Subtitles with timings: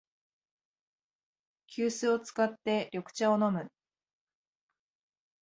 [1.67, 3.69] 急須を使って緑茶を飲む